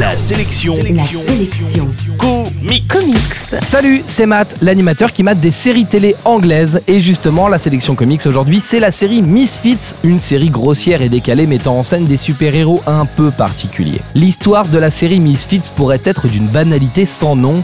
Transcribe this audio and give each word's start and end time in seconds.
La 0.00 0.16
sélection. 0.16 0.74
La 0.94 1.02
sélection. 1.02 1.86
Comics. 2.18 2.88
Comics. 2.88 3.18
Salut, 3.34 4.02
c'est 4.06 4.24
Matt, 4.24 4.56
l'animateur 4.62 5.12
qui 5.12 5.22
mate 5.22 5.40
des 5.40 5.50
séries 5.50 5.84
télé 5.84 6.16
anglaises. 6.24 6.80
Et 6.86 7.00
justement, 7.00 7.48
la 7.48 7.58
sélection 7.58 7.94
comics 7.94 8.24
aujourd'hui, 8.24 8.60
c'est 8.60 8.80
la 8.80 8.92
série 8.92 9.20
Misfits, 9.20 9.96
une 10.02 10.18
série 10.18 10.48
grossière 10.48 11.02
et 11.02 11.10
décalée 11.10 11.46
mettant 11.46 11.78
en 11.78 11.82
scène 11.82 12.06
des 12.06 12.16
super-héros 12.16 12.82
un 12.86 13.04
peu 13.04 13.30
particuliers. 13.30 14.00
L'histoire 14.14 14.66
de 14.68 14.78
la 14.78 14.90
série 14.90 15.20
Misfits 15.20 15.70
pourrait 15.76 16.00
être 16.06 16.28
d'une 16.28 16.46
banalité 16.46 17.04
sans 17.04 17.36
nom. 17.36 17.62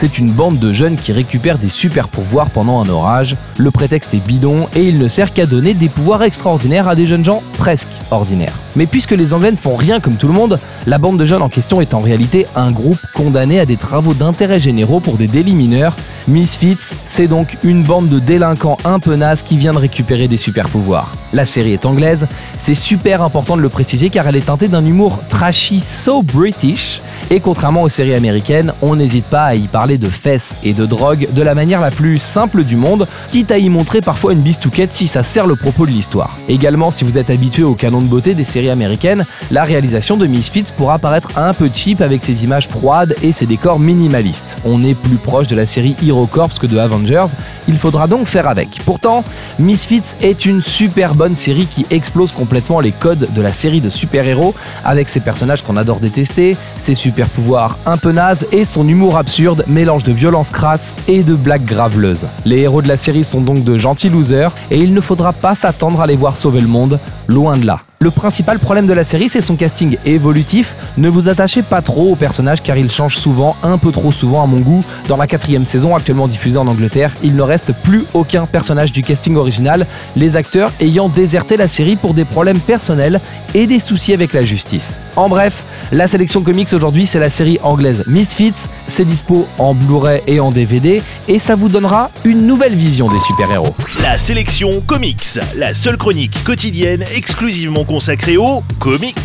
C'est 0.00 0.20
une 0.20 0.30
bande 0.30 0.60
de 0.60 0.72
jeunes 0.72 0.96
qui 0.96 1.10
récupèrent 1.10 1.58
des 1.58 1.68
super 1.68 2.06
pouvoirs 2.06 2.50
pendant 2.50 2.80
un 2.80 2.88
orage. 2.88 3.34
Le 3.56 3.72
prétexte 3.72 4.14
est 4.14 4.24
bidon 4.24 4.68
et 4.76 4.84
il 4.84 4.96
ne 4.96 5.08
sert 5.08 5.32
qu'à 5.32 5.44
donner 5.44 5.74
des 5.74 5.88
pouvoirs 5.88 6.22
extraordinaires 6.22 6.86
à 6.86 6.94
des 6.94 7.08
jeunes 7.08 7.24
gens 7.24 7.42
presque 7.58 7.88
ordinaires. 8.12 8.54
Mais 8.76 8.86
puisque 8.86 9.10
les 9.10 9.34
Anglais 9.34 9.50
ne 9.50 9.56
font 9.56 9.74
rien 9.74 9.98
comme 9.98 10.14
tout 10.14 10.28
le 10.28 10.34
monde, 10.34 10.60
la 10.86 10.98
bande 10.98 11.18
de 11.18 11.26
jeunes 11.26 11.42
en 11.42 11.48
question 11.48 11.80
est 11.80 11.94
en 11.94 11.98
réalité 11.98 12.46
un 12.54 12.70
groupe 12.70 13.00
condamné 13.12 13.58
à 13.58 13.66
des 13.66 13.76
travaux 13.76 14.14
d'intérêt 14.14 14.60
généraux 14.60 15.00
pour 15.00 15.16
des 15.16 15.26
délits 15.26 15.54
mineurs. 15.54 15.96
Misfits, 16.28 16.94
c'est 17.04 17.26
donc 17.26 17.56
une 17.64 17.82
bande 17.82 18.06
de 18.06 18.20
délinquants 18.20 18.78
un 18.84 19.00
peu 19.00 19.16
nazes 19.16 19.42
qui 19.42 19.58
vient 19.58 19.72
de 19.72 19.78
récupérer 19.78 20.28
des 20.28 20.36
super 20.36 20.68
pouvoirs. 20.68 21.16
La 21.32 21.44
série 21.44 21.72
est 21.72 21.86
anglaise, 21.86 22.28
c'est 22.56 22.76
super 22.76 23.20
important 23.22 23.56
de 23.56 23.62
le 23.62 23.68
préciser 23.68 24.10
car 24.10 24.28
elle 24.28 24.36
est 24.36 24.46
teintée 24.46 24.68
d'un 24.68 24.86
humour 24.86 25.18
trashy 25.28 25.80
so 25.80 26.22
british. 26.22 27.00
Et 27.30 27.40
contrairement 27.40 27.82
aux 27.82 27.90
séries 27.90 28.14
américaines, 28.14 28.72
on 28.80 28.96
n'hésite 28.96 29.26
pas 29.26 29.44
à 29.44 29.54
y 29.54 29.66
parler 29.66 29.98
de 29.98 30.08
fesses 30.08 30.56
et 30.64 30.72
de 30.72 30.86
drogue 30.86 31.28
de 31.30 31.42
la 31.42 31.54
manière 31.54 31.82
la 31.82 31.90
plus 31.90 32.18
simple 32.18 32.64
du 32.64 32.74
monde, 32.74 33.06
quitte 33.30 33.50
à 33.50 33.58
y 33.58 33.68
montrer 33.68 34.00
parfois 34.00 34.32
une 34.32 34.40
bistouquette 34.40 34.94
si 34.94 35.06
ça 35.06 35.22
sert 35.22 35.46
le 35.46 35.54
propos 35.54 35.84
de 35.84 35.90
l'histoire. 35.90 36.38
Également, 36.48 36.90
si 36.90 37.04
vous 37.04 37.18
êtes 37.18 37.28
habitué 37.28 37.64
au 37.64 37.74
canon 37.74 38.00
de 38.00 38.06
beauté 38.06 38.32
des 38.32 38.44
séries 38.44 38.70
américaines, 38.70 39.26
la 39.50 39.64
réalisation 39.64 40.16
de 40.16 40.26
Misfits 40.26 40.72
pourra 40.74 40.98
paraître 40.98 41.36
un 41.36 41.52
peu 41.52 41.68
cheap 41.72 42.00
avec 42.00 42.24
ses 42.24 42.44
images 42.44 42.66
froides 42.66 43.14
et 43.22 43.32
ses 43.32 43.44
décors 43.44 43.78
minimalistes. 43.78 44.56
On 44.64 44.82
est 44.82 44.94
plus 44.94 45.16
proche 45.16 45.48
de 45.48 45.56
la 45.56 45.66
série 45.66 45.96
Hero 46.02 46.26
Corps 46.26 46.48
que 46.58 46.66
de 46.66 46.78
Avengers, 46.78 47.26
il 47.68 47.76
faudra 47.76 48.06
donc 48.06 48.26
faire 48.26 48.48
avec. 48.48 48.80
Pourtant, 48.86 49.22
Misfits 49.58 50.14
est 50.22 50.46
une 50.46 50.62
super 50.62 51.14
bonne 51.14 51.36
série 51.36 51.66
qui 51.66 51.84
explose 51.90 52.32
complètement 52.32 52.80
les 52.80 52.92
codes 52.92 53.28
de 53.34 53.42
la 53.42 53.52
série 53.52 53.82
de 53.82 53.90
super-héros 53.90 54.54
avec 54.82 55.10
ses 55.10 55.20
personnages 55.20 55.62
qu'on 55.62 55.76
adore 55.76 56.00
détester, 56.00 56.56
ses 56.78 56.94
super 56.94 57.17
pouvoirs 57.26 57.76
un 57.86 57.96
peu 57.96 58.12
nazes 58.12 58.46
et 58.52 58.64
son 58.64 58.86
humour 58.86 59.16
absurde, 59.16 59.64
mélange 59.66 60.04
de 60.04 60.12
violence 60.12 60.50
crasse 60.50 60.98
et 61.08 61.22
de 61.22 61.34
blagues 61.34 61.64
graveleuses. 61.64 62.26
Les 62.44 62.60
héros 62.60 62.82
de 62.82 62.88
la 62.88 62.96
série 62.96 63.24
sont 63.24 63.40
donc 63.40 63.64
de 63.64 63.76
gentils 63.78 64.10
losers 64.10 64.52
et 64.70 64.78
il 64.78 64.94
ne 64.94 65.00
faudra 65.00 65.32
pas 65.32 65.54
s'attendre 65.54 66.00
à 66.00 66.06
les 66.06 66.16
voir 66.16 66.36
sauver 66.36 66.60
le 66.60 66.68
monde, 66.68 66.98
loin 67.28 67.56
de 67.56 67.66
là. 67.66 67.80
Le 68.00 68.12
principal 68.12 68.60
problème 68.60 68.86
de 68.86 68.92
la 68.92 69.02
série, 69.02 69.28
c'est 69.28 69.40
son 69.40 69.56
casting 69.56 69.96
évolutif. 70.06 70.76
Ne 70.98 71.08
vous 71.08 71.28
attachez 71.28 71.62
pas 71.62 71.82
trop 71.82 72.12
au 72.12 72.14
personnage 72.14 72.62
car 72.62 72.76
il 72.76 72.88
change 72.92 73.16
souvent, 73.16 73.56
un 73.64 73.76
peu 73.76 73.90
trop 73.90 74.12
souvent 74.12 74.40
à 74.40 74.46
mon 74.46 74.60
goût. 74.60 74.84
Dans 75.08 75.16
la 75.16 75.26
quatrième 75.26 75.66
saison 75.66 75.96
actuellement 75.96 76.28
diffusée 76.28 76.58
en 76.58 76.68
Angleterre, 76.68 77.10
il 77.24 77.34
ne 77.34 77.42
reste 77.42 77.72
plus 77.82 78.04
aucun 78.14 78.46
personnage 78.46 78.92
du 78.92 79.02
casting 79.02 79.34
original, 79.34 79.84
les 80.14 80.36
acteurs 80.36 80.70
ayant 80.78 81.08
déserté 81.08 81.56
la 81.56 81.66
série 81.66 81.96
pour 81.96 82.14
des 82.14 82.24
problèmes 82.24 82.60
personnels 82.60 83.20
et 83.54 83.66
des 83.66 83.80
soucis 83.80 84.12
avec 84.12 84.32
la 84.32 84.44
justice. 84.44 85.00
En 85.16 85.28
bref, 85.28 85.64
la 85.92 86.06
sélection 86.06 86.42
comics 86.42 86.72
aujourd'hui, 86.72 87.06
c'est 87.06 87.18
la 87.18 87.30
série 87.30 87.58
anglaise 87.62 88.04
Misfits. 88.08 88.68
C'est 88.86 89.04
dispo 89.04 89.48
en 89.58 89.74
Blu-ray 89.74 90.20
et 90.26 90.40
en 90.40 90.50
DVD 90.50 91.02
et 91.28 91.38
ça 91.38 91.54
vous 91.54 91.68
donnera 91.68 92.10
une 92.24 92.46
nouvelle 92.46 92.74
vision 92.74 93.08
des 93.08 93.20
super-héros. 93.20 93.74
La 94.02 94.18
sélection 94.18 94.82
comics. 94.86 95.38
La 95.56 95.74
seule 95.74 95.96
chronique 95.96 96.42
quotidienne 96.44 97.04
exclusivement 97.14 97.84
consacrée 97.84 98.36
aux 98.36 98.62
comics. 98.78 99.16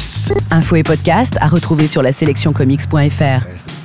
Info 0.52 0.75
et 0.75 0.84
podcast 0.84 1.36
à 1.41 1.47
retrouver 1.47 1.88
sur 1.88 2.02
la 2.02 2.11
sélectioncomics.fr. 2.11 3.83